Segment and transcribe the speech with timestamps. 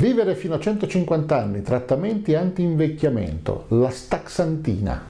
[0.00, 5.06] Vivere fino a 150 anni, trattamenti anti-invecchiamento, la staxantina.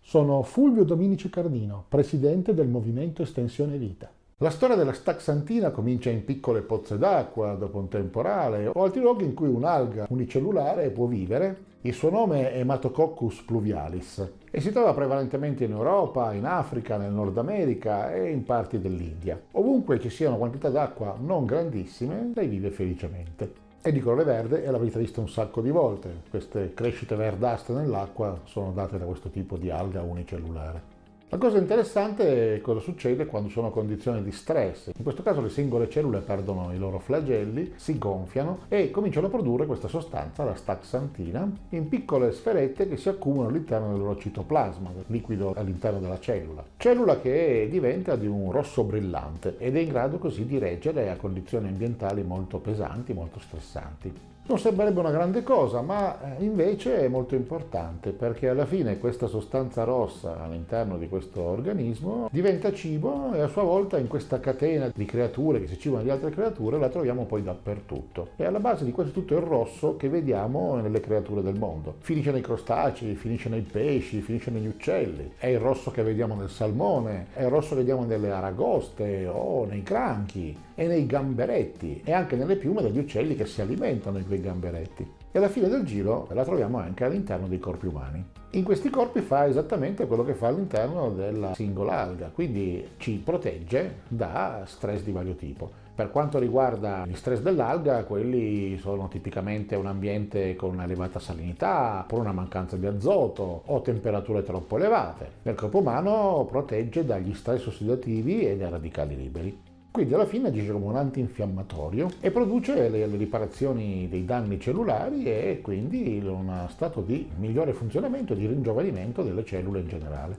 [0.00, 4.15] Sono Fulvio Dominici Cardino, presidente del Movimento Estensione Vita.
[4.40, 9.24] La storia della staxantina comincia in piccole pozze d'acqua, dopo un temporale o altri luoghi
[9.24, 11.64] in cui un'alga unicellulare può vivere.
[11.80, 17.12] Il suo nome è Hematococcus pluvialis e si trova prevalentemente in Europa, in Africa, nel
[17.12, 19.40] Nord America e in parti dell'India.
[19.52, 23.50] Ovunque ci siano quantità d'acqua non grandissime, lei vive felicemente.
[23.80, 26.24] È di colore verde e l'avete visto un sacco di volte.
[26.28, 30.95] Queste crescite verdastre nell'acqua sono date da questo tipo di alga unicellulare.
[31.28, 34.92] La cosa interessante è cosa succede quando sono condizioni di stress.
[34.96, 39.30] In questo caso le singole cellule perdono i loro flagelli, si gonfiano e cominciano a
[39.30, 44.92] produrre questa sostanza, la staxantina, in piccole sferette che si accumulano all'interno del loro citoplasma,
[45.08, 46.64] liquido all'interno della cellula.
[46.76, 51.16] Cellula che diventa di un rosso brillante ed è in grado così di reggere a
[51.16, 54.35] condizioni ambientali molto pesanti, molto stressanti.
[54.48, 59.26] Non sembrerebbe una grande cosa, ma eh, invece è molto importante perché alla fine questa
[59.26, 64.92] sostanza rossa all'interno di questo organismo diventa cibo e a sua volta in questa catena
[64.94, 68.28] di creature che si cibano di altre creature la troviamo poi dappertutto.
[68.36, 71.96] E alla base di questo tutto è il rosso che vediamo nelle creature del mondo.
[71.98, 75.32] Finisce nei crostacei, finisce nei pesci, finisce negli uccelli.
[75.38, 79.64] È il rosso che vediamo nel salmone, è il rosso che vediamo nelle aragoste o
[79.64, 84.24] nei cranchi e nei gamberetti e anche nelle piume degli uccelli che si alimentano di
[84.24, 85.08] quei gamberetti.
[85.32, 88.24] E alla fine del giro la troviamo anche all'interno dei corpi umani.
[88.50, 94.02] In questi corpi fa esattamente quello che fa all'interno della singola alga, quindi ci protegge
[94.08, 95.84] da stress di vario tipo.
[95.96, 102.20] Per quanto riguarda gli stress dell'alga, quelli sono tipicamente un ambiente con un'elevata salinità, con
[102.20, 105.30] una mancanza di azoto o temperature troppo elevate.
[105.42, 109.58] Nel corpo umano protegge dagli stress ossidativi e dai radicali liberi.
[109.96, 115.24] Quindi alla fine agisce come un antinfiammatorio e produce le, le riparazioni dei danni cellulari
[115.24, 120.36] e quindi uno stato di migliore funzionamento e di ringiovanimento delle cellule in generale.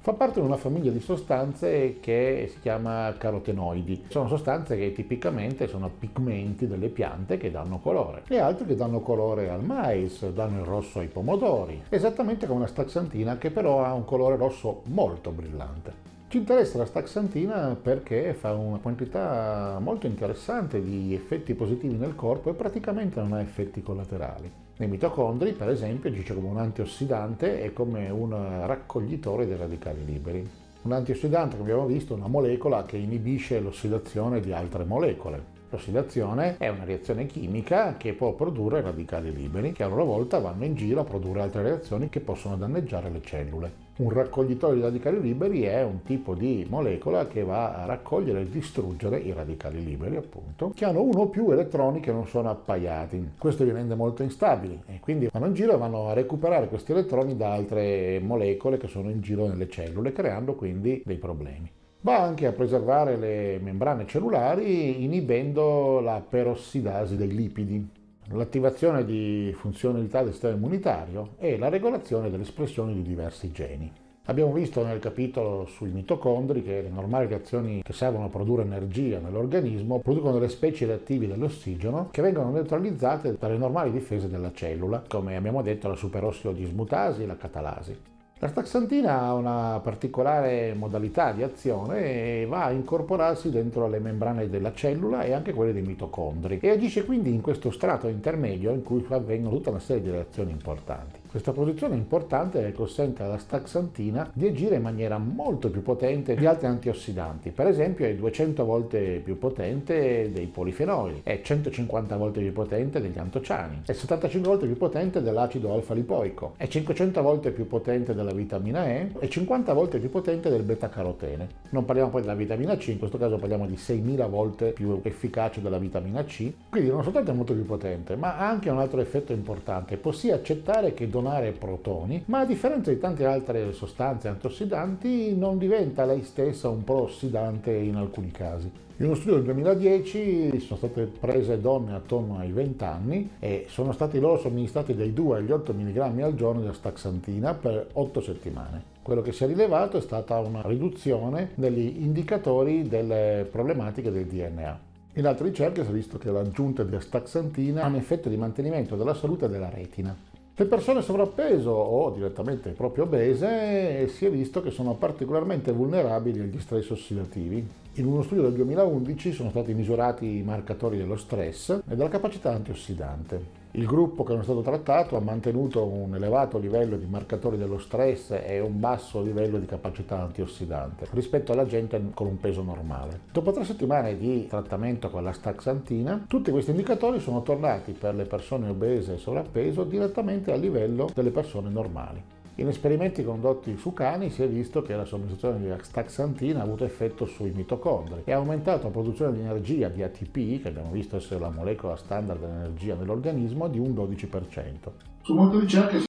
[0.00, 4.06] Fa parte di una famiglia di sostanze che si chiama carotenoidi.
[4.08, 8.98] Sono sostanze che tipicamente sono pigmenti delle piante che danno colore e altre che danno
[8.98, 13.92] colore al mais, danno il rosso ai pomodori, esattamente come la staxantina che però ha
[13.92, 16.15] un colore rosso molto brillante.
[16.28, 22.50] Ci interessa la staxantina perché fa una quantità molto interessante di effetti positivi nel corpo
[22.50, 24.50] e praticamente non ha effetti collaterali.
[24.78, 28.30] Nei mitocondri, per esempio, agisce come un antiossidante e come un
[28.66, 30.50] raccoglitore dei radicali liberi.
[30.82, 35.55] Un antiossidante, come abbiamo visto, è una molecola che inibisce l'ossidazione di altre molecole.
[35.68, 40.64] L'ossidazione è una reazione chimica che può produrre radicali liberi che a loro volta vanno
[40.64, 43.84] in giro a produrre altre reazioni che possono danneggiare le cellule.
[43.96, 48.48] Un raccoglitore di radicali liberi è un tipo di molecola che va a raccogliere e
[48.48, 53.32] distruggere i radicali liberi, appunto, che hanno uno o più elettroni che non sono appaiati.
[53.36, 56.92] Questo li rende molto instabili e quindi vanno in giro e vanno a recuperare questi
[56.92, 61.68] elettroni da altre molecole che sono in giro nelle cellule, creando quindi dei problemi.
[62.06, 67.84] Va anche a preservare le membrane cellulari inibendo la perossidasi dei lipidi,
[68.28, 73.90] l'attivazione di funzionalità del sistema immunitario e la regolazione dell'espressione di diversi geni.
[74.26, 79.18] Abbiamo visto nel capitolo sui mitocondri che le normali reazioni che servono a produrre energia
[79.18, 85.34] nell'organismo producono delle specie reattivi dell'ossigeno che vengono neutralizzate dalle normali difese della cellula, come
[85.34, 87.96] abbiamo detto la superossido dismutasi e la catalasi.
[88.38, 94.50] La staxantina ha una particolare modalità di azione e va a incorporarsi dentro le membrane
[94.50, 98.82] della cellula e anche quelle dei mitocondri e agisce quindi in questo strato intermedio in
[98.82, 101.25] cui avvengono tutta una serie di reazioni importanti.
[101.36, 106.66] Questa posizione importante consente alla staxantina di agire in maniera molto più potente di altri
[106.66, 113.02] antiossidanti, per esempio è 200 volte più potente dei polifenoli, è 150 volte più potente
[113.02, 118.32] degli antociani, è 75 volte più potente dell'acido alfa-lipoico, è 500 volte più potente della
[118.32, 121.48] vitamina E e 50 volte più potente del beta-carotene.
[121.68, 125.60] Non parliamo poi della vitamina C, in questo caso parliamo di 6000 volte più efficace
[125.60, 129.02] della vitamina C, quindi non soltanto è molto più potente, ma ha anche un altro
[129.02, 134.28] effetto importante, sì accettare che donare donare protoni, ma a differenza di tante altre sostanze
[134.28, 138.70] antiossidanti non diventa lei stessa un pro-ossidante in alcuni casi.
[138.98, 143.92] In uno studio del 2010 sono state prese donne attorno ai 20 anni e sono
[143.92, 148.94] stati loro somministrati dai 2 agli 8 mg al giorno di astaxantina per 8 settimane.
[149.02, 154.78] Quello che si è rilevato è stata una riduzione degli indicatori delle problematiche del DNA.
[155.14, 158.96] In altre ricerche si è visto che l'aggiunta di astaxantina ha un effetto di mantenimento
[158.96, 160.35] della salute della retina.
[160.58, 166.58] Le persone sovrappeso o direttamente proprio obese si è visto che sono particolarmente vulnerabili agli
[166.58, 167.62] stress ossidativi
[167.98, 172.52] In uno studio del 2011 sono stati misurati i marcatori dello stress e della capacità
[172.52, 173.55] antiossidante.
[173.72, 177.78] Il gruppo che non è stato trattato ha mantenuto un elevato livello di marcatori dello
[177.78, 183.20] stress e un basso livello di capacità antiossidante rispetto alla gente con un peso normale.
[183.30, 188.24] Dopo tre settimane di trattamento con la staxantina, tutti questi indicatori sono tornati per le
[188.24, 192.22] persone obese e sovrappeso direttamente al livello delle persone normali.
[192.58, 196.84] In esperimenti condotti su cani si è visto che la somministrazione di astaxantina ha avuto
[196.84, 201.16] effetto sui mitocondri e ha aumentato la produzione di energia di ATP, che abbiamo visto
[201.16, 204.90] essere la molecola standard dell'energia nell'organismo, di un 12%.
[205.20, 206.00] Su molte ricerche